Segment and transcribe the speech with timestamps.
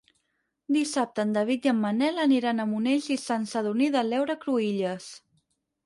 [0.77, 5.17] Dissabte en David i en Manel aniran a Monells i Sant Sadurní de l'Heura Cruïlles.